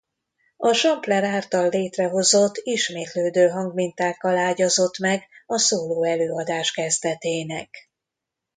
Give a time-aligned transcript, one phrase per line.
[0.57, 7.77] A sampler által létrehozott ismétlődő hangmintákkal ágyazott meg a szóló előadás kezdetének.